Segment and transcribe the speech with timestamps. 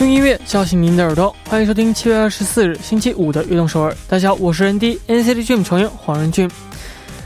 [0.00, 3.92] 用音乐叫醒您的耳朵，欢迎收听七月二十四日星期五的悦动首尔。
[4.06, 6.48] 大家好，我是 ND NCT Dream 成员黄仁俊。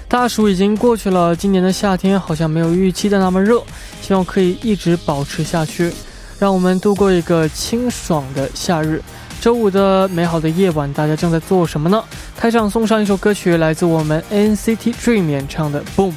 [0.08, 3.62] 大暑已经过去了，今年的夏天好像没有预期的那么热，
[4.00, 5.92] 希望可以一直保持下去，
[6.38, 9.02] 让我们度过一个清爽的夏日。
[9.38, 12.02] 周五的美好的夜晚，大家正在做什么呢？
[12.38, 16.10] 开场送上一首歌曲，来自我们 NCT Dream 演唱的《Boom》。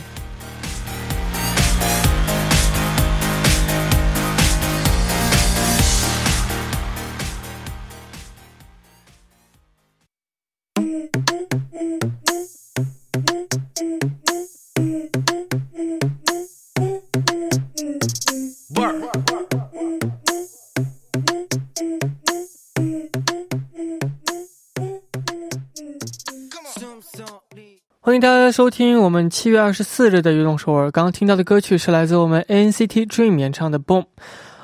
[28.02, 30.90] 欢迎大家收听我们七月二十四日的运动首尔。
[30.90, 34.02] 刚刚听到的歌曲是来自我们 NCT Dream 演唱的《Boom》。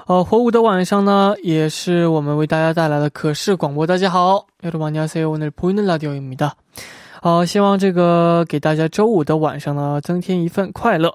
[0.06, 3.86] 呃，火舞的晚上呢，也是我们为大家带来的可视广播。
[3.86, 6.52] 大家好，여러분안녕하세요오늘보이는라디오입니 다。
[7.20, 11.14] 好，希望这个给大家周五的晚上呢增添一份快乐。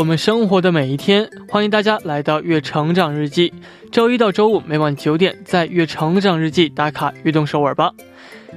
[0.00, 3.50] 我们生活的每一天，欢迎大家来到《月成长日记》。
[3.92, 7.92] 周一到周五每晚九点，在《月成长日记》打卡悦动首尔吧。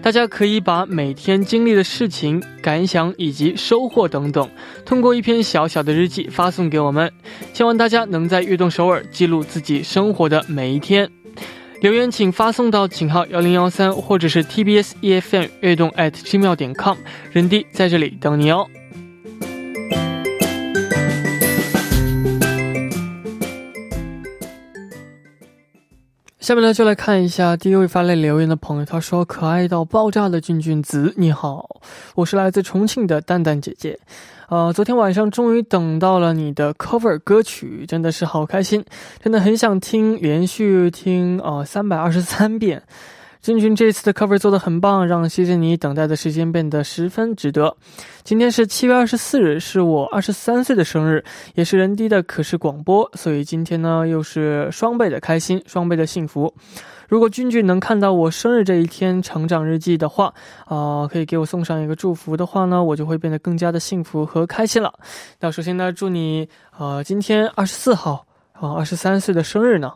[0.01, 4.49] 大家可以把每天经历的事情、感想以及收获等等，
[4.85, 7.11] 通过一篇小小的日记发送给我们。
[7.51, 11.11] 希望大家能在悦动首尔记录自己生活的每一天。
[11.81, 16.95] 留言请发送到井号幺零幺三，或者是 TBS EFM 悦动 at gmail 点 com，
[17.33, 18.65] 人弟在这里等你哦。
[26.43, 28.85] 下面呢，就来看一下第一位发来留言的朋友。
[28.85, 31.79] 他说：“可爱到爆炸的俊俊子，你好，
[32.15, 33.97] 我是来自重庆的蛋蛋姐姐。
[34.49, 38.83] 呃，昨天晚上终于等到了你的 cover 歌曲，真的是好开心，
[39.21, 42.83] 真的很想听，连续听啊三百二十三遍。”
[43.43, 47.75] 君君这次的 cover 做的很棒，让谢谢你等待的时间变得十分值得。
[48.23, 51.21] 今天是七月二十四日，是我二十三岁的生日，
[51.53, 56.53] 也是人低的可视广播，所以今天呢又是双倍的开心，双倍的幸福。
[57.09, 60.33] 如果君君能看到我生日这一天成长日记的话，
[60.63, 64.93] 啊，可以给我送上一个祝福的话呢，我就会变得更加的幸福和开心了。
[65.41, 66.47] 那首先呢，祝你
[66.79, 69.91] 呃今天二十四号啊二十三岁的生日呢，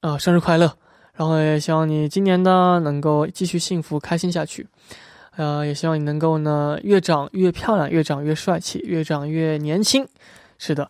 [0.00, 0.70] 啊生日快乐。
[1.15, 4.65] 然后也希望你今年呢能够继续幸福开心下去，
[5.35, 10.07] 呃，也希望你能够呢越长越漂亮，越长越帅气，越长越年轻。
[10.57, 10.89] 是的，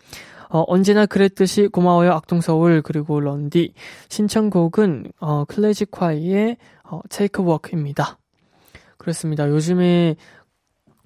[0.53, 3.73] 어, 언제나 그랬듯이 고마워요 악동서울 그리고 런디
[4.09, 8.19] 신청곡은 어, 클래식화이의 어, Take a Walk입니다.
[8.97, 9.49] 그렇습니다.
[9.49, 10.17] 요즘에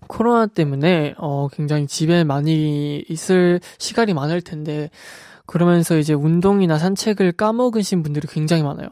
[0.07, 4.89] 코로나 때문에 어, 굉장히 집에 많이 있을 시간이 많을 텐데
[5.45, 8.89] 그러면서 이제 운동이나 산책을 까먹으신 분들이 굉장히 많아요.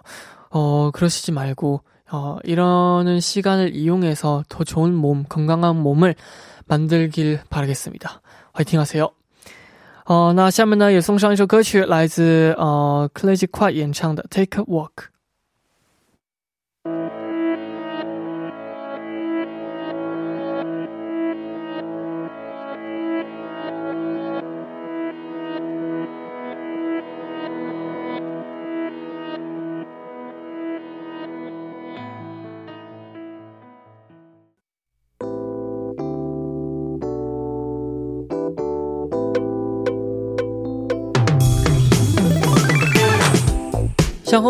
[0.50, 1.82] 어, 그러시지 말고
[2.12, 6.16] 어, 이러는 시간을 이용해서 더 좋은 몸, 건강한 몸을
[6.68, 8.22] 만들길 바라겠습니다.
[8.54, 9.10] 화이팅 하세요.
[10.10, 14.94] 哦，那下面呢也送上一首歌曲，来自呃 Crazy 快演唱的《Take a Walk》。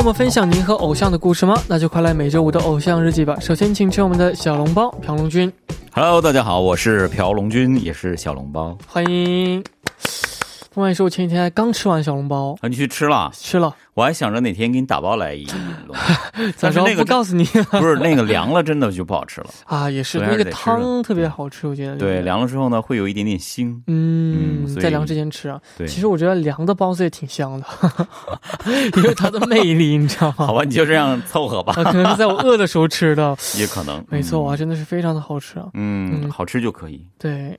[0.02, 1.54] 我们分享您和偶像的故事吗？
[1.68, 3.38] 那就快来每周五的偶像日记吧。
[3.38, 5.50] 首先，请吃我们的小笼包，朴龙君。
[5.92, 8.76] Hello，大家好，我是朴龙君，也是小笼包。
[8.88, 9.62] 欢迎。
[10.74, 12.58] 不瞒你说，我前几天刚吃完小笼包。
[12.62, 13.30] 啊，你去吃了？
[13.32, 13.72] 吃了。
[13.94, 15.46] 我还想着哪天给你打包来一
[15.86, 15.94] 笼，
[16.58, 19.88] 但是那个不告诉你， 不是那个凉了，真的就不好吃了啊。
[19.88, 23.78] 也是那个汤特别好吃，我觉得对凉了之后呢，会有一点点腥。
[23.86, 25.60] 嗯，在凉之前吃啊。
[25.76, 27.66] 对，其实我觉得凉的包子也挺香的，
[28.96, 30.46] 因为它的魅力，你知道吗？
[30.48, 31.74] 好吧，你就这样凑合吧。
[31.74, 34.02] 可能是在我饿的时候吃的， 也可能。
[34.08, 35.66] 没错啊，真的是非常的好吃啊。
[35.74, 37.06] 嗯，好吃就可以。
[37.18, 37.54] 对，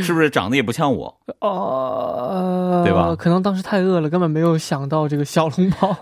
[0.00, 1.12] 是不是长得也不像我？
[1.40, 3.16] 哦，对吧？
[3.16, 5.40] 可能当时太饿了，根本没有想到这个小。
[5.40, 5.96] 小笼包，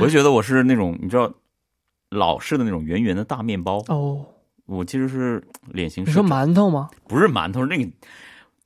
[0.00, 1.28] 我就觉得我是那种你知道
[2.08, 4.24] 老式的那种圆圆的大面包哦。
[4.66, 5.42] 我其实是
[5.72, 6.88] 脸型，你说馒头吗？
[7.08, 7.90] 不是馒头，是那个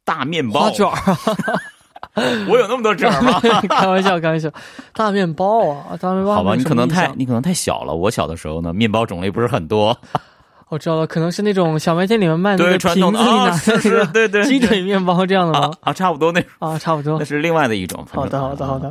[0.05, 0.87] 大面包花卷
[2.49, 3.41] 我有那么多卷吗？
[3.71, 4.51] 开玩笑，开玩笑，
[4.95, 6.35] 大面包啊，大面包。
[6.35, 7.95] 好吧，你可能太你可能太小了。
[7.95, 9.97] 我小的时候呢，面包种类不是很多。
[10.73, 15.71] 我知道了，可能是那种小卖店里面卖的那个瓶子里拿的对对 鸡腿面包这样的吗？
[15.83, 17.19] 啊，差不多那种啊，差不多。
[17.19, 18.03] 那是另外的一种。
[18.11, 18.89] 好的，好的，好的。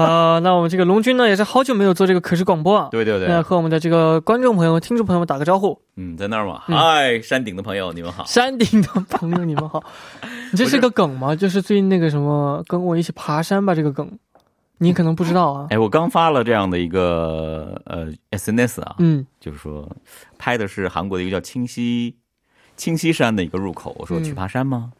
[0.00, 2.86] 啊， 那我们这个龙军呢，也是好久没有做这个可视广播啊。
[2.92, 3.26] 对对对。
[3.26, 5.76] 那和我们的这个观众朋友、听众朋友们打个招呼。
[5.96, 6.62] 嗯，在那儿吗？
[6.66, 8.24] 嗨，山顶的朋友，你们好。
[8.24, 9.82] 山顶的朋友，你们好。
[10.52, 11.34] 你这是个梗吗？
[11.34, 14.08] 就是最近那个什么，跟我一起爬山吧，这个梗。
[14.78, 19.88] 你可能不知道啊，哎，我刚发了这样的一个呃 SNS 啊，嗯，就是说
[20.38, 22.14] 拍的是韩国的一个叫清溪
[22.76, 24.92] 清溪山的一个入口，我说去爬山吗？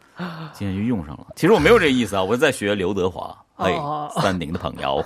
[0.52, 1.28] 今天就用上了。
[1.36, 3.72] 其实我没有这意思啊，我在学刘德华，哎，
[4.20, 5.04] 三顶的朋友。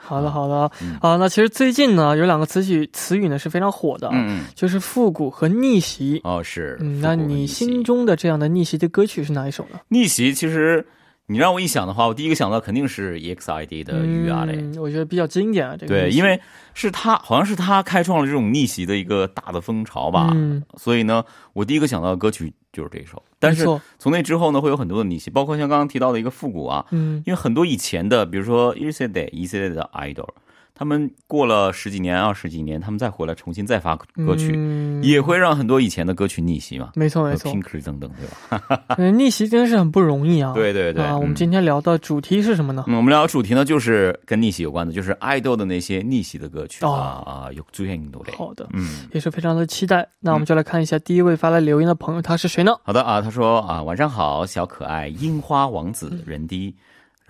[0.00, 0.70] 好的，好的，
[1.00, 6.20] 啊，那其实最近呢，有两个词语词语呢是非常火的，嗯，就是复古和逆袭。
[6.22, 9.80] 哦，是，嗯，那你心中的这样的逆袭的歌曲是哪一首呢？
[9.88, 10.86] 逆袭其实。
[11.32, 15.74] 你让我一想的话，我第一个想到肯定是 EXID 的《雨啊嘞》，我觉得比较经典啊。
[15.74, 16.38] 这个对，因为
[16.74, 20.30] 是他，好像是他开创了这种逆袭的一个大的风潮吧。
[20.34, 21.24] 嗯，所以呢，
[21.54, 23.22] 我第一个想到的歌曲就是这首。
[23.38, 23.64] 但是
[23.98, 26.84] 从那之后呢，会有很多的逆袭，包括像刚刚提到的一个复古啊。
[26.90, 30.28] 嗯，因为很多以前的，比如说 EXID、EXID 的 idol。
[30.74, 36.90] 他们过了十几年、二十几年，他们再回来重新再发歌曲，也会让很多以前的歌曲逆袭嘛？
[36.94, 38.26] 没错，没错，Pink 等等，对
[38.58, 38.96] 吧？
[39.12, 40.52] 逆袭真是很不容易啊！
[40.54, 42.84] 对对对，啊，我们今天聊的主题是什么呢？
[42.88, 50.08] 我们聊的主题呢，就是跟逆袭有关的，就是爱豆的那些逆袭的歌曲啊啊，有最新的好的，嗯，也是非常的期待。
[50.20, 52.72] 那我们就来看一下第一位发来留言的朋友，他是谁呢？
[52.82, 56.74] 好的啊，他说啊，晚上好，小可爱樱花王子人低。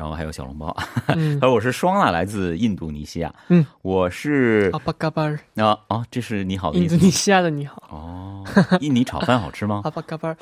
[0.03, 3.33] 然后还有小笼包， 他说我是双啊，来自印度尼西亚。
[3.51, 7.81] 嗯，我是阿巴嘎巴尔啊啊，这是你好，印度尼西亚的你好。
[7.89, 8.45] 哦，
[8.81, 9.83] 印尼炒饭好吃吗？
[9.85, 10.37] 阿巴嘎巴尔，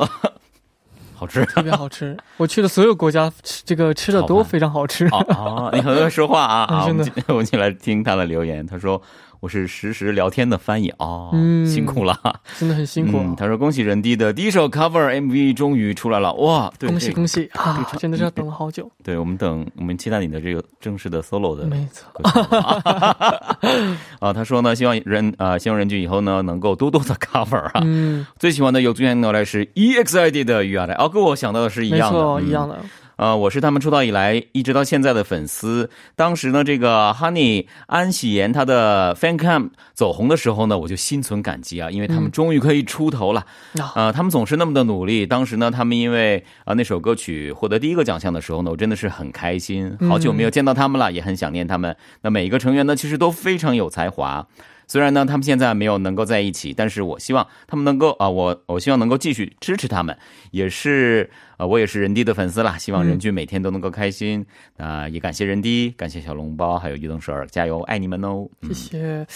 [1.15, 2.17] 好吃，特别好吃。
[2.39, 3.31] 我去的所有国家，
[3.67, 5.05] 这个吃的都非常好吃。
[5.09, 6.87] 啊，你很会说话啊啊！
[6.89, 8.99] 我们我们进来听他的留言，他说。
[9.41, 12.15] 我是实时聊天的翻译哦，嗯辛苦了，
[12.59, 13.19] 真的很辛苦。
[13.39, 16.71] 他说：“恭喜人弟的第一首 cover MV 终于出来了，哇！
[16.79, 17.91] 恭喜恭喜啊！
[17.99, 18.91] 真的是要等了好久。
[19.03, 22.07] 对我们等，我们期待你的这个正式的 solo 的，没错。
[24.21, 27.81] 啊，他说呢，希望人啊，希望人君以后呢能够多多的 cover 啊。
[27.83, 32.79] 嗯，最喜欢的有最喜欢的来是 EXID 的雨啊来，哦，跟我想到的是一样的，一样的。
[33.21, 35.91] 呃，我是他们出道以来一直到现在的粉丝。
[36.17, 43.45] 当时呢，这个 Honey 安喜妍她的 Fan Cam 走红的时候呢，我就心存感激啊，因为他们终于可以出头了。
[43.95, 45.27] 啊，他们总是那么的努力。
[45.27, 49.95] 当时呢，他们因为啊那首歌曲获得第一个奖项的时候呢，我真的是很开心。
[50.09, 51.95] 好久没有见到他们了，也很想念他们。
[52.23, 54.47] 那每一个成员呢，其实都非常有才华。
[54.91, 60.19] 虽然呢，他们现在没有能够在一起，但是我希望他们能够啊，我我希望能够继续支持他们，
[60.51, 64.45] 也是啊，我也是人弟的粉丝啦，希望人均每天都能够开心
[64.79, 68.49] 啊，也感谢人弟，感谢小笼包，还有玉灯蛇，加油，爱你们哦！
[68.67, 69.27] 谢谢。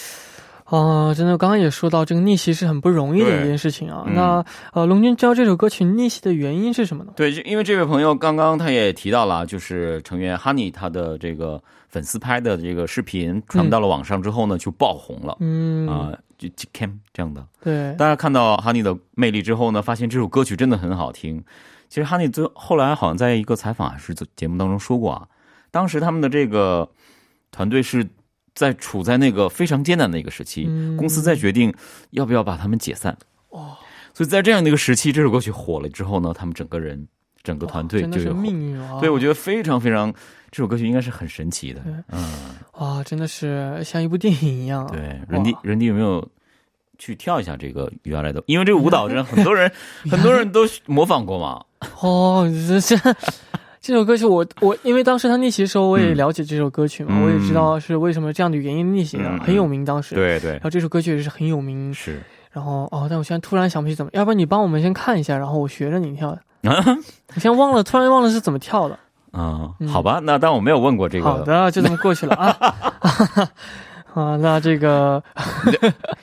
[0.65, 4.05] 啊，真的，刚刚也说到这个逆袭是很不容易的一件事情啊。
[4.09, 7.13] 那呃，龙君知道这首歌曲逆袭的原因是什么呢？
[7.17, 11.63] 对，因为这位朋友刚刚他也提到了，就是成员 Honey 他的这个。
[11.95, 15.37] 粉丝拍的这个视频传到了网上之后呢，就爆红了。
[15.39, 17.47] 嗯啊，就 Cam 这样的。
[17.63, 21.41] 对，大家看到 Honey 的魅力之后呢，发现这首歌曲真的很好听。
[21.89, 25.29] 其实 Honey 最后来好像在一个采访还是节目当中说过啊，
[25.71, 26.89] 当时他们的这个
[27.53, 28.05] 团队是
[28.55, 30.65] 在处在那个非常艰难的一个时期，
[30.97, 31.75] 公司在决定
[32.11, 33.17] 要不要把他们解散。
[33.51, 33.77] 哦，
[34.13, 37.07] 所以在这样的一个时期，这首歌曲火了之后呢，他们整个人。
[37.43, 38.99] 整个团队就有命运啊！
[39.03, 40.11] 对，我觉得非常非常，
[40.51, 41.83] 这首歌曲应该是很神奇的。
[42.09, 44.87] 嗯，哇，真的是像一部电影一样。
[44.91, 46.27] 对，人弟，人弟有没有
[46.97, 48.43] 去跳一下这个原来的？
[48.47, 49.71] 因为这个舞蹈真的很多人
[50.11, 51.63] 很多人都模仿过嘛。
[52.01, 52.97] 哦，这
[53.85, 59.85] 这这首歌曲，我我因为当时他逆袭的时候，我也了解这首歌曲嘛，我也知道是为什么这样的原因逆袭的，很有名。
[59.85, 61.93] 当时对对，然后这首歌曲也是很有名。
[61.93, 66.71] 是，然后哦，但我现在突然想不起怎么，要不然你帮我们先看一下，然后我学着你跳的。
[66.71, 66.83] 啊！
[67.37, 68.99] 我先忘了，突然忘了是怎么跳的。
[69.33, 71.25] 啊，好吧，那当我没有问过这个。
[71.27, 72.57] 好的，就这么过去了啊。
[74.15, 75.23] 啊，那这个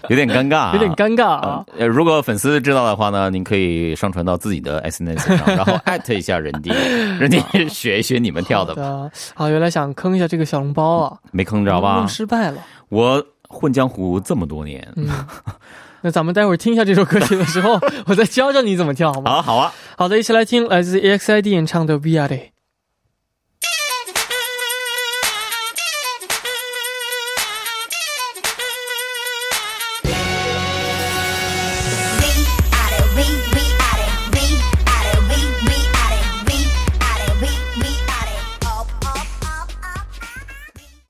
[0.07, 1.65] 有点尴尬，有点尴尬啊。
[1.77, 6.74] 呃，如果粉丝知道的话呢，您可以上传到自己的 SNS 上，然后艾特一下人家，
[7.19, 8.74] 人家学一学你们跳的。
[8.74, 9.12] 吧。
[9.36, 11.98] 啊，原来想坑一下这个小笼包啊，没坑着吧？
[11.98, 12.57] 弄失败了。
[12.89, 14.88] 我混江湖这么多年。
[16.01, 19.31] 那咱们待会儿听一下这首歌曲的时候， 我再教教你怎么跳，好吗？
[19.33, 19.74] 好，好啊。
[19.98, 22.27] 好的，一起来听来自 EXID 演唱的《We Are》。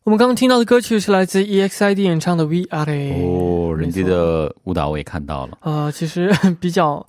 [0.04, 2.90] 我们刚刚听到的歌曲是来自 EXID 演唱的 We Are。
[2.90, 5.58] 哦，人家的舞蹈我也看到了。
[5.60, 7.06] 啊，其实 比较，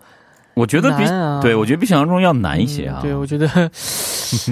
[0.52, 1.04] 我觉得比
[1.40, 2.98] 对我觉得比想象中要难一些啊。
[3.00, 3.48] 对，我觉得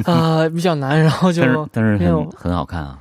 [0.06, 2.98] 啊 比较难，然后就但是很很好看啊。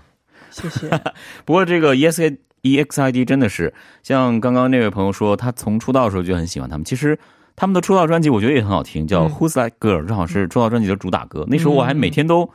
[0.52, 0.90] 谢谢。
[1.46, 6.84] 不过这个 EXID EXID 真的是像刚刚那位朋友说，他从出道的时候就很喜欢他们。
[6.84, 7.18] 其实
[7.56, 11.46] 他们的出道专辑我觉得也很好听，叫 Who's That Girl，正好是出道专辑的主打歌。
[11.48, 12.52] 那时候我还每天都。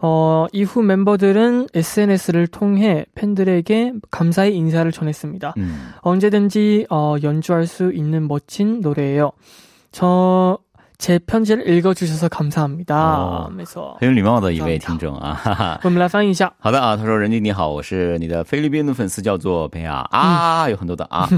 [0.02, 5.54] 어, 이후 멤버들은 SNS를 통해 팬들에게 감사의 인사를 전했습니다.
[5.59, 5.90] 음.
[6.00, 9.33] 언제든지 어, 연주할 수 있는 멋진 노래예요.
[9.92, 10.59] 저
[11.00, 13.50] 제 편지를 읽어주셔서 감사합니다.
[13.53, 15.77] 没错，很有礼貌的一位听众啊。
[15.83, 16.51] 我们来翻译一下。
[16.57, 21.27] 好的啊，他说：“人弟你好，我是你的菲律宾的粉丝，叫做贝亚啊，有很多的啊。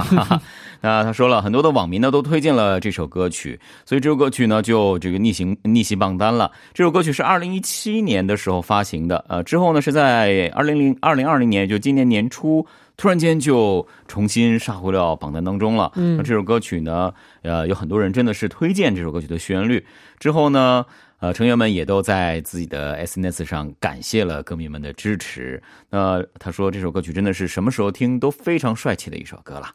[0.81, 6.51] 那他说了很多的网民呢都推荐了这首歌曲，所以这首歌曲呢就这个逆行逆袭榜单了。
[6.71, 12.63] 这首歌曲是二零一七年的时候发行的，呃，之后呢是在二零零二零二零年，就今年年初，
[12.95, 15.91] 突然间就重新杀回了榜单当中了。
[15.95, 19.85] 嗯，那这首歌曲呢，呃，有很多人真的是推荐这首歌曲的旋律。
[20.19, 20.85] 之后呢，
[21.19, 25.61] 呃，成员们也都在自己的 SNS 上感谢了歌迷们的支持。
[25.89, 29.67] 那他说这首歌曲真的是什么时候听都非常帅气的一首歌了。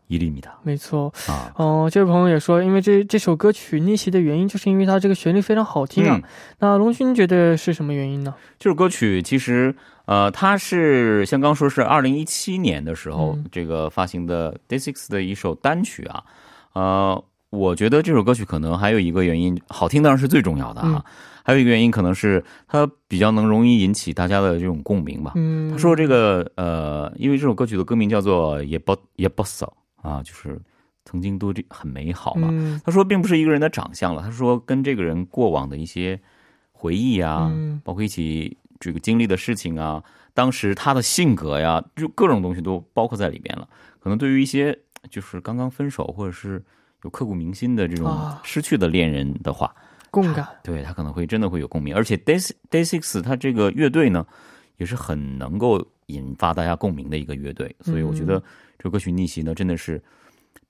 [0.08, 1.53] 伊利米达，没错啊。
[1.55, 6.19] 哦，这位朋友也说，因为这这首歌曲逆袭的原因，就是因为它这个旋律非常好听啊。
[6.58, 8.34] 那龙勋觉得是什么原因呢？
[8.58, 16.24] 这首歌曲其实，呃，它是像刚说是二零一七年的时候这个发行的 Day Six 的一首单曲啊。
[16.74, 21.05] 呃，我觉得这首歌曲可能还有一个原因，好听当然是最重要的啊。
[21.44, 25.30] 还有一个原因可能是它比较能容易引起大家的这种共鸣吧。
[25.36, 29.72] 嗯，他说这个呃，因为这首歌曲的歌名叫做也不也不少。
[30.02, 30.60] 啊，就是
[31.06, 32.52] 曾经都这很美好嘛。
[32.84, 36.20] 他说，并不是一个人的长相了，他说跟这个人过往的一些
[36.72, 37.50] 回忆啊，
[37.82, 43.66] 包括一起这个经历的事情啊，当时他的性格呀，就各种东西都包括在里面了。
[43.98, 46.62] 可能对于一些就是刚刚分手或者是
[47.02, 49.74] 有刻骨铭心的这种失去的恋人的话，
[50.14, 51.94] 共感，对他可能会真的会有共鸣。
[51.94, 52.38] 而且 Day
[52.71, 54.25] Day Six 他这个乐队呢，
[54.76, 58.40] 也是很能够引发大家共鸣的一个乐队，所以我觉得。
[58.76, 60.02] 这歌曲逆袭呢，真的是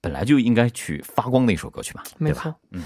[0.00, 2.04] 本来就应该去发光的一首歌曲吧？
[2.18, 2.84] 没错，嗯。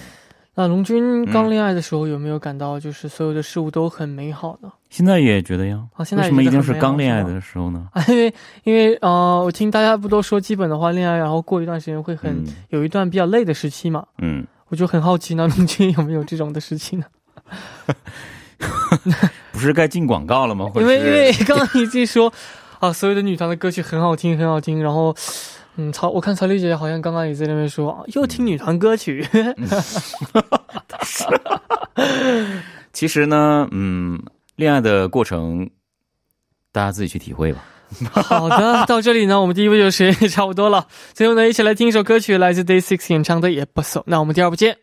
[0.54, 4.72] 那龙君刚恋爱的时候有没有感到就是所有的事物都很美好呢？
[4.88, 5.86] 现在也觉得呀。
[5.92, 7.88] 啊，现在为什么一定是刚恋爱的时候呢？
[7.92, 8.34] 啊，因为
[8.64, 14.06] 因为呃，我听大家不都说基本的话，恋爱然后过一段时间会很有一段比较累的时期嘛。
[14.18, 14.46] 嗯。
[14.68, 17.06] 我就很好奇呢，明君有没有这种的事情呢？
[19.52, 20.70] 不是该进广告了吗？
[20.76, 22.32] 因为因为刚刚你自己说。
[22.80, 24.80] 啊，所有的女团的歌曲很好听，很好听。
[24.80, 25.12] 然后，
[25.74, 29.26] 嗯，曹，我看曹丽姐好像刚刚也在那边说，又听女团歌曲。
[32.92, 34.22] 其实呢，嗯，
[34.54, 35.68] 恋爱的过程，
[36.70, 37.64] 大家自己去体会吧。
[38.10, 40.86] 好的，到这里呢，我们第一步就时间也差不多了。
[41.14, 44.02] 最后呢，一起来听一首歌曲，来自 Day Six 演唱的《也不错》。
[44.06, 44.76] 那我们第二部见。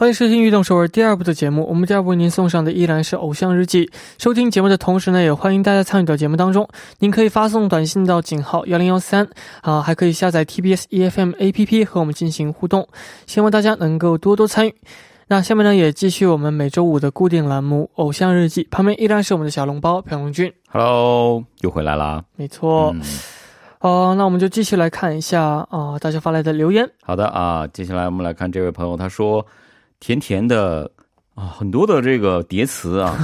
[0.00, 1.66] 欢迎收听《运动首尔》第二部的节目。
[1.68, 3.84] 我们第二部为您送上的依然是《偶像日记》。
[4.16, 6.68] 收听节目的同时呢，也欢迎大家参与到节目当中。
[7.00, 9.28] 您可以发送短信到井号幺零幺三
[9.60, 12.88] 啊，还可以下载 TBS EFM APP 和我们进行互动。
[13.26, 14.74] 希望大家能够多多参与。
[15.26, 20.52] 那下面呢，也继续我们每周五的固定栏目《偶像日记》，旁边依然是我们的小笼包朴龙俊。
[20.70, 22.22] Hello，又回来啦。
[22.36, 22.94] 没错。
[23.80, 26.88] 哦，那我们就继续来看一下啊，大家发来的留言。
[27.02, 29.44] 好的啊，接下来我们来看这位朋友，他说
[30.00, 30.90] ：“甜甜的
[31.34, 33.16] 啊，很多的这个叠词啊，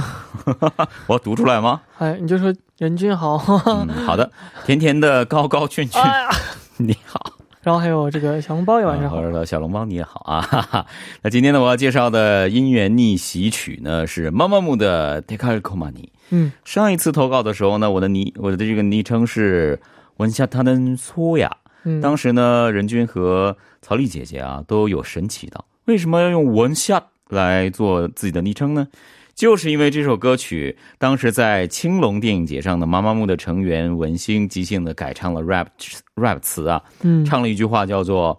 [1.07, 3.37] 我要读出来吗？”哎，你就说任君好。
[3.37, 4.29] 好的，
[4.65, 6.01] 甜甜的高高俊俊，
[6.77, 7.31] 你好。
[7.61, 10.39] 然后还有这个小笼包也晚上好，的小笼包你也好啊！
[10.41, 10.85] 哈哈。
[11.23, 19.81] 那今天呢，我要介绍的音乐逆袭曲呢是妈妈木的《Take a c o m a n i 嗯，上一次投稿的时候呢，我的昵我的这个昵称是
[20.17, 21.49] 文夏他的搓呀。
[21.84, 28.86] 嗯，当时呢，任君和曹丽姐姐啊都有神奇到，为什么要用文夏来做自己的昵称呢？
[29.34, 35.66] 就是因为这首歌曲当时在青龙电影节上的妈妈木的成员文星即兴的改唱了 rap
[36.14, 38.38] rap 词啊，嗯，唱了一句话叫做“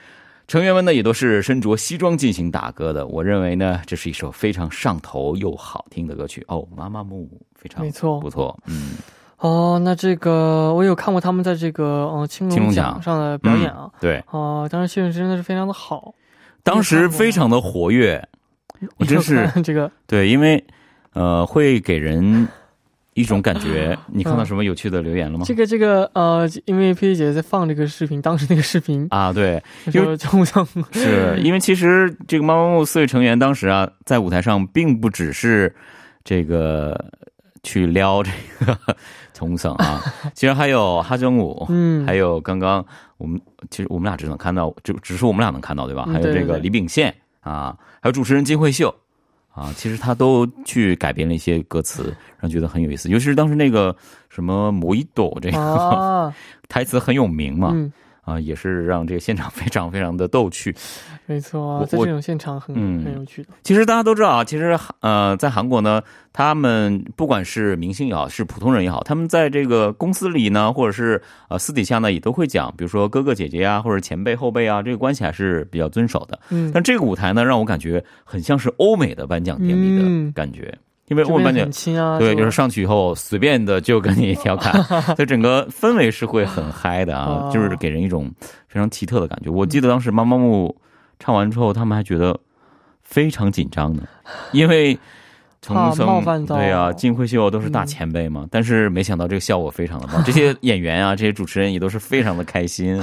[0.48, 3.06] 成员们呢也都是身着西装进行打歌的。
[3.06, 6.66] 我认为呢，这是一首非常上头又好听的歌曲哦。
[6.76, 8.94] 妈妈木非常没错，不错，嗯。
[9.38, 16.14] 哦，那这个我有看过他们在这个嗯青龙奖上的表演啊，对，哦，当时气氛真的是非常的好，
[16.62, 18.26] 当时非常的活跃，
[18.96, 20.64] 我真是 这个对，因为
[21.12, 22.48] 呃会给人。
[23.18, 25.44] 一种感觉，你看到什么有趣的留言了吗？
[25.46, 29.58] 这个这个呃，因为佩姐在放这个视频，当时那个视频啊，对，
[29.90, 35.74] 就冲上是因为其实这个妈妈木四位成员当时啊，在舞台上并不只是
[36.24, 37.10] 这个
[37.66, 38.30] 去撩这
[38.64, 38.96] 个
[39.34, 40.00] 冲绳啊，
[40.32, 42.84] 其实还有哈正武，嗯，还有刚刚
[43.18, 46.06] 我们其实我们俩只能看到，就只是我们俩能看到对吧？
[46.06, 48.94] 还有这个李秉宪啊，还有主持人金惠秀。
[49.50, 53.08] 啊，其实他都去改编了一些歌词，让觉得很有意思。
[53.08, 53.96] 尤其是当时那个
[54.28, 56.30] 什么“摩伊朵”这个
[56.68, 57.74] 台词很有名嘛，
[58.26, 60.74] 啊，也是让这个现场 非常非常的逗趣。
[61.24, 63.48] 没错，在这种现场很很有趣的。
[63.62, 76.38] 其实大家都知道啊，其实呃，在韩国呢，他们不管是明星也好，是普通人也好，他们在这个公司里呢，或者是呃私底下呢，也都会讲，比如说哥哥姐姐啊，或者前辈后辈啊，这个关系还是比较遵守的。
[76.50, 80.76] 嗯，但这个舞台呢，让我感觉很像是欧美的颁奖典礼的感觉。
[81.08, 81.64] 因为我感觉，
[82.18, 84.82] 对，就是上去以后随便的就跟你调侃，
[85.14, 88.28] 所以整个氛围是会很嗨的啊， 就是给人一种
[88.68, 89.48] 非常奇特的感觉。
[89.48, 90.74] 我记得当时妈妈木
[91.20, 92.36] 唱完之后，他们还觉得
[93.02, 94.02] 非常紧张呢，
[94.50, 94.98] 因为
[95.62, 103.00] 从冒犯到对啊，金辉秀都是大前辈嘛，但是没想到这个效果非常的棒，这些演员啊，这些主持人也都是非常的开心。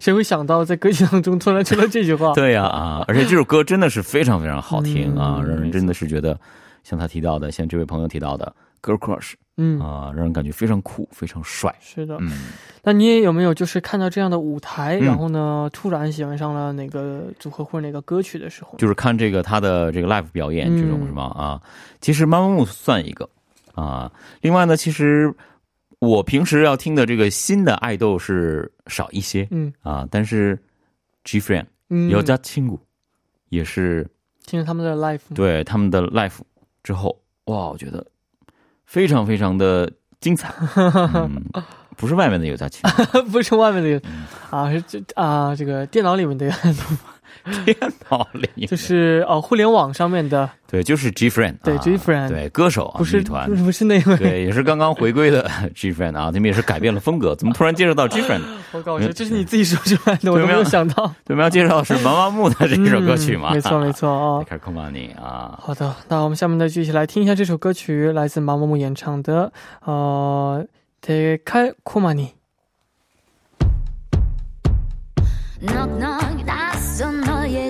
[0.00, 2.34] 谁会想到在歌曲当中突然出了这句话？
[2.34, 6.38] 对呀啊，而且这首歌真的是非常非常好听啊，让人真的是觉得。
[6.82, 11.74] 像他提到的，像这位朋友提到的，Girl Crush，嗯啊，让人感觉非常酷，非常帅。
[11.80, 12.48] 是的，嗯，
[12.82, 18.78] 那你也有没有就是看到这样的舞台，然后呢，突然喜欢上了哪个组合或者哪个歌曲的时候？
[18.78, 21.24] 就是看这个他的这个 live 表演这种是吗？
[21.36, 21.62] 啊，
[22.00, 23.28] 其实妈妈木算一个
[23.74, 24.10] 啊。
[24.40, 25.32] 另外呢，其实
[25.98, 30.58] 我平时要听的这个新的爱豆是少一些，嗯啊，但是
[31.24, 31.66] G Friend
[32.08, 32.80] 有加亲骨
[33.50, 34.08] 也是
[34.46, 36.38] 听着他们的 life，对他们的 live。
[36.90, 38.04] 之后，哇，我觉得
[38.84, 40.52] 非常非常的精彩。
[41.96, 42.82] 不是外面的有家亲，
[43.30, 44.00] 不是外面的有，
[44.50, 46.50] 啊，是这啊，这个电脑里面的。
[47.64, 47.76] 电
[48.08, 58.42] 脑里就是哦，互联网上面的，对，就是 G Friend，对 G Friend，对，歌手啊，不是团，不是那位，对，也是刚刚回归的 G Friend 啊，他们也是改变了风格，怎么突然介绍到 G Friend？
[58.72, 61.06] 我搞笑，这是你自己说出来的，我没有想到。
[61.24, 63.52] 对，我们要介绍的是毛毛木的这首歌曲嘛？
[63.52, 64.44] 没错，没错哦。
[64.46, 69.52] 开始 Come on 你啊，好的，那我们下面再继续来听一下这首歌曲，来自毛毛木演唱的
[69.84, 70.64] 呃，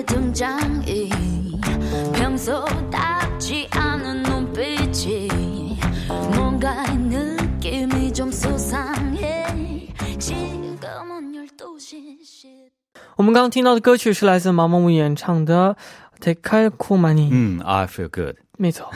[0.84, 1.12] 니。
[13.16, 15.76] 我们刚刚听到的歌曲是来自毛毛木演唱的《
[16.24, 17.28] Take Care Cool Money》。
[17.30, 18.36] 嗯，I feel good。
[18.56, 18.90] 没错。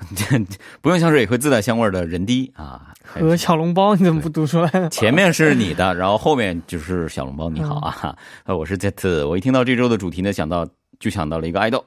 [0.82, 4.88] 不用香水也会自带香味的人滴啊，和小笼包你怎么不读出来？
[4.90, 7.48] 前面是你的，然后后面就是小笼包。
[7.48, 8.14] 你好啊，
[8.46, 10.68] 我是 Z，我一听到这周的主题呢，想到
[11.00, 11.82] 就想到了一个爱豆，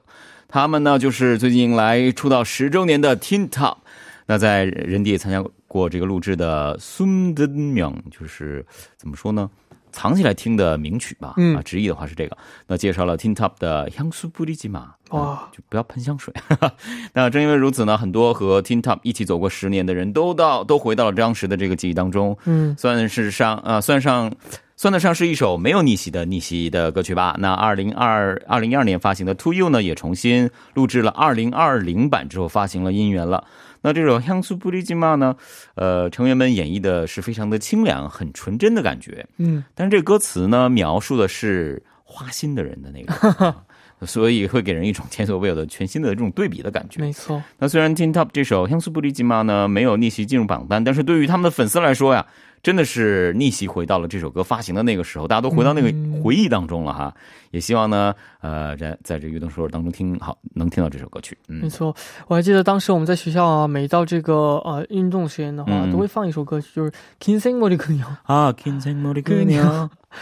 [0.48, 3.78] 他们呢就是最近来出道十周年的 Teen Top。
[4.26, 8.66] 那在人地也参加过这个录制的《孙德明》，就是
[8.98, 9.50] 怎么说呢？
[9.92, 12.38] 藏起来听的名曲吧，啊，直译的话是这个。
[12.68, 16.34] 那介绍了 Teen Top 的《香酥布里吉玛》，哇，就不要喷香水。
[17.14, 22.38] 那正因为如此呢，很多和 Teen Top 一起走过十年的人都到都回到了当时的这个记忆当中。
[22.46, 24.32] 嗯，算是上啊，算上
[24.78, 27.36] 算得上是一首没有逆袭的逆袭的歌曲吧。
[27.40, 33.44] 那二零二二零一二年发行的《To You》呢，也重新录制了二零二零版之后发行了音源了。
[33.82, 35.36] 那这首《香苏布里吉玛》呢？
[35.76, 39.28] 呃，成员们演绎的是非常的清凉、很纯真的感觉。
[39.38, 43.56] 嗯，但是这个歌词呢，描述的是花心的人的那个。
[44.04, 47.00] 所以会给人一种前所未有的全新的这种对比的感觉。
[47.00, 47.40] 没错。
[47.60, 52.26] 那虽然 Tin Top 这首《香苏布里吉玛》呢没有逆袭进入榜单，但是对于他们的粉丝来说呀。
[52.64, 57.14] 真的是逆袭回到了这首歌发行的那个时候，大家都回到那个回忆当中了哈。
[57.50, 61.38] 也希望呢，呃，在在这运动时当中听好，能听到这首歌曲。
[61.48, 61.94] 没错，
[62.28, 69.46] 我还记得当时我们在学校啊，每到这个呃运动时间的话，都会放一首歌曲，就是《Kissing My Girl》 啊，《Kissing My Girl》。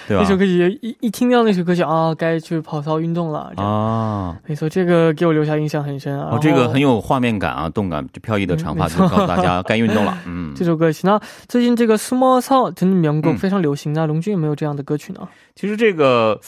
[0.08, 4.38] 对，那首歌曲一一听到那首歌曲啊，该去跑操运动了啊。
[4.46, 6.38] 没错，这个给我留下印象很深啊。
[6.40, 10.18] 这个很有画面感啊，动感飘逸的长发就告诉大家该运动了。
[10.26, 11.06] 嗯，这首歌曲。
[11.06, 12.29] 那最近这个苏沫。
[12.30, 14.06] 莫操真的名歌非常流行啊。
[14.06, 15.28] 龙俊有没有这样的歌曲呢？
[15.56, 16.40] 其实这个，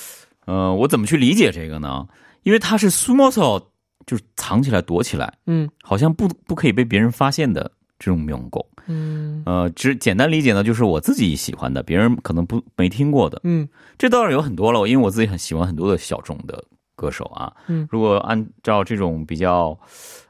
[0.46, 2.08] 呃，我怎么去理解这个呢？
[2.44, 3.60] 因为它是苏莫操，
[4.06, 7.72] 就是藏起来躲起来，嗯，好像不不可以被别人发现的。
[8.04, 16.63] 这种名歌，嗯，呃，只简单理解呢，就是我自己喜欢的，别人可能不没听过的，嗯，这倒是有很多了，因为我自己很喜欢很多的小众的
[16.96, 19.78] 歌手啊，嗯，如果按照这种比较，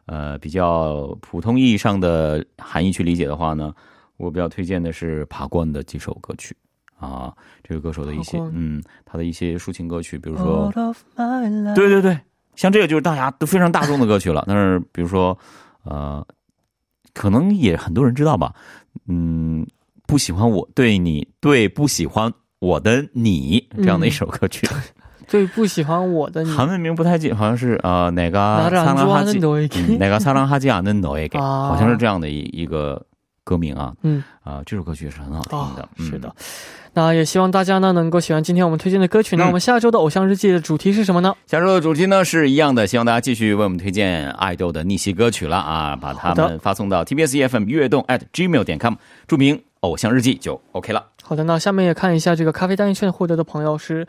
[0.06, 3.74] 呃，比较普通意义上的含义去理解的话呢，
[4.22, 6.56] 我比较推荐的是爬关的几首歌曲
[7.00, 10.72] 啊，这个歌手的一些，嗯，他的一些抒情歌曲，比如说，
[11.76, 12.18] 对对对，
[12.56, 15.38] 像这个就是大家都非常大众的歌曲了，但是比如说，
[15.84, 16.26] 呃。
[17.14, 18.56] 可能也很多人知道吧，
[19.06, 19.68] 嗯，
[20.08, 24.66] 不喜欢我对你对不喜欢我的你这样的一首歌曲，
[25.28, 29.40] 对不喜欢我的 你，韩文名不太记，好像是呃哪个萨朗哈基
[29.98, 33.06] 哪个萨朗哈基亚嫩诺也给，好像是这样的一一个
[33.52, 36.34] 歌名啊，嗯啊这首歌曲也是很好听的，是的。
[36.94, 39.36] 那也希望大家呢能够喜欢今天我们推荐的歌曲。
[39.36, 41.34] 那我们下周的偶像日记的主题是什么呢？
[41.48, 45.96] 下周的主题呢是一样的，希望大家继续为我们推荐爱豆的逆袭歌曲了啊！
[45.98, 48.94] 把他们发送到 TBS EFM 悦动 at gmail 点 com，
[49.28, 51.06] 注明偶像日记就 OK 了。
[51.24, 54.06] 好的，那下面也看一下这个咖啡单券获得的朋友是，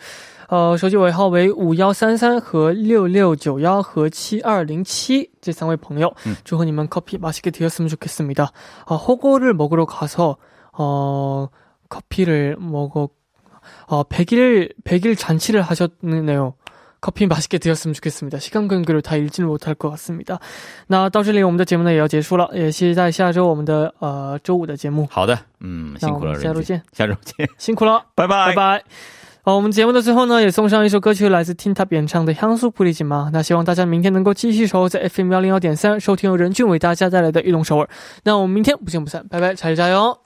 [0.50, 8.50] 呃，手机尾号为五幺三三和六六九幺和七二零七这三位朋友，祝贺你们 copy 맛있게되었으면좋겠습니다
[8.86, 10.38] 啊，火锅를먹으러가서
[10.74, 11.50] 어。
[11.90, 13.08] 커피를 먹어
[13.86, 16.56] 어 100일 100일 잔치를 하셨네요.
[17.00, 18.40] 커피 맛있게 드셨으면 좋겠습니다.
[18.40, 20.38] 시간 근거를 다 읽지는 못할 것 같습니다.
[20.88, 25.08] 那到这里我们的节目呢也是在下周我们的呃周五的节目。
[25.10, 26.84] 好的，嗯，辛苦了，下周见，
[27.58, 28.84] 辛苦了，拜拜，拜拜。
[29.45, 33.27] 好，我们节目的最后呢，也送上一首歌曲，来自 Tinta 演唱的《香酥普利吉玛》。
[33.33, 37.85] 那希望大家明天能够继续守候在 FM 幺零幺点三，收听由任俊为大家带来的《玉龙首尔》。
[38.23, 40.17] 那我们明天不见不散，拜拜，彩礼加油！